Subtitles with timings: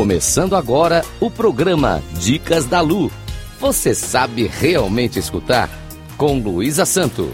[0.00, 3.12] Começando agora o programa Dicas da Lu.
[3.60, 5.68] Você sabe realmente escutar?
[6.16, 7.30] Com Luísa Santo.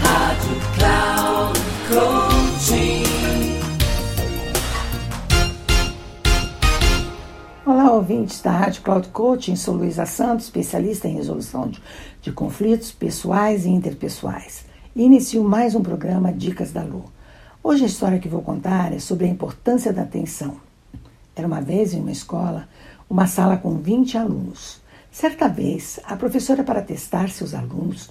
[0.00, 1.60] Rádio Cloud
[1.90, 3.02] Coaching.
[7.66, 9.54] Olá, ouvintes da Rádio Cloud Coaching.
[9.54, 11.82] Sou Luísa Santos, especialista em resolução de,
[12.22, 14.64] de conflitos pessoais e interpessoais.
[14.96, 17.04] E inicio mais um programa Dicas da Lu.
[17.62, 20.71] Hoje a história que vou contar é sobre a importância da atenção.
[21.34, 22.68] Era uma vez em uma escola,
[23.08, 24.80] uma sala com 20 alunos.
[25.10, 28.10] Certa vez, a professora, para testar seus alunos,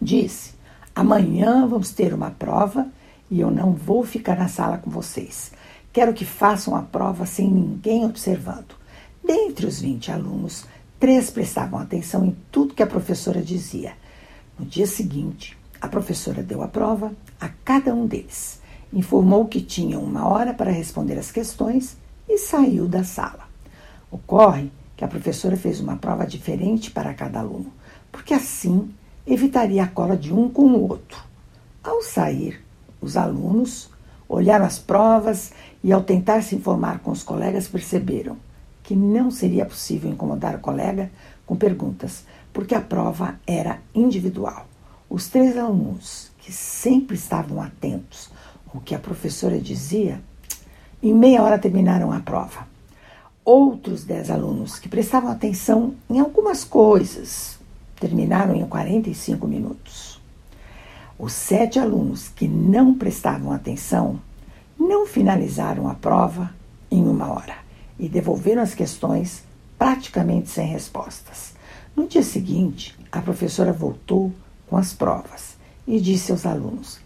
[0.00, 0.54] disse:
[0.94, 2.86] Amanhã vamos ter uma prova
[3.30, 5.52] e eu não vou ficar na sala com vocês.
[5.92, 8.76] Quero que façam a prova sem ninguém observando.
[9.24, 10.64] Dentre os 20 alunos,
[10.98, 13.94] três prestavam atenção em tudo que a professora dizia.
[14.58, 18.60] No dia seguinte, a professora deu a prova a cada um deles,
[18.92, 21.96] informou que tinham uma hora para responder as questões
[22.28, 23.48] e saiu da sala.
[24.10, 27.72] Ocorre que a professora fez uma prova diferente para cada aluno,
[28.10, 28.90] porque assim
[29.26, 31.22] evitaria a cola de um com o outro.
[31.82, 32.60] Ao sair,
[33.00, 33.90] os alunos
[34.28, 38.36] olharam as provas e, ao tentar se informar com os colegas, perceberam
[38.82, 41.10] que não seria possível incomodar o colega
[41.46, 44.66] com perguntas, porque a prova era individual.
[45.08, 48.30] Os três alunos, que sempre estavam atentos
[48.74, 50.20] ao que a professora dizia,
[51.00, 52.66] em meia hora terminaram a prova.
[53.44, 57.58] Outros dez alunos que prestavam atenção em algumas coisas
[58.00, 60.20] terminaram em 45 minutos.
[61.16, 64.20] Os sete alunos que não prestavam atenção
[64.78, 66.50] não finalizaram a prova
[66.90, 67.56] em uma hora
[67.98, 69.44] e devolveram as questões
[69.78, 71.54] praticamente sem respostas.
[71.94, 74.32] No dia seguinte, a professora voltou
[74.68, 77.00] com as provas e disse aos alunos: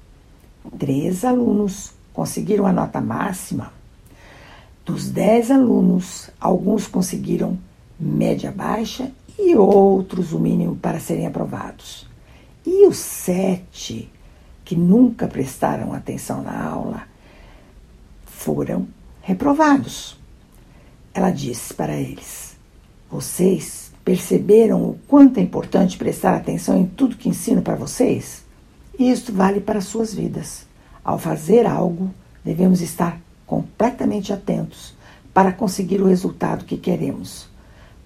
[0.78, 3.81] três alunos conseguiram a nota máxima
[4.84, 7.58] dos dez alunos, alguns conseguiram
[7.98, 12.06] média baixa e outros o mínimo para serem aprovados.
[12.66, 14.10] E os sete
[14.64, 17.02] que nunca prestaram atenção na aula
[18.24, 18.88] foram
[19.20, 20.18] reprovados.
[21.14, 22.56] Ela disse para eles:
[23.10, 28.44] Vocês perceberam o quanto é importante prestar atenção em tudo que ensino para vocês?
[28.98, 30.66] E isto vale para suas vidas.
[31.04, 32.10] Ao fazer algo,
[32.44, 33.20] devemos estar
[33.52, 34.94] completamente atentos
[35.34, 37.50] para conseguir o resultado que queremos.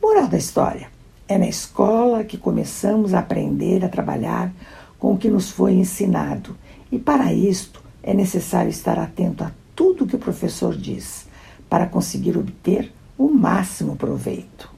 [0.02, 0.88] Moral da história:
[1.28, 4.52] é na escola que começamos a aprender a trabalhar
[4.98, 6.56] com o que nos foi ensinado,
[6.90, 11.28] e para isto é necessário estar atento a tudo que o professor diz
[11.70, 14.68] para conseguir obter o máximo proveito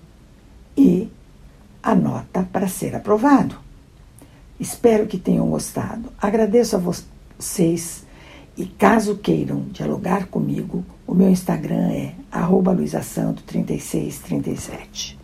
[0.76, 1.08] e
[1.82, 3.56] a nota para ser aprovado.
[4.60, 6.12] Espero que tenham gostado.
[6.20, 8.04] Agradeço a vocês
[8.58, 12.12] e caso queiram dialogar comigo, o meu Instagram é
[12.74, 15.16] luisasanto3637.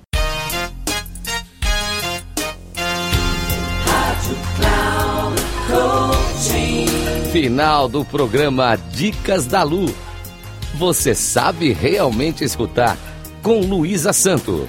[7.33, 9.87] Final do programa Dicas da Lu.
[10.79, 12.97] Você sabe realmente escutar
[13.43, 14.69] com Luísa Santo.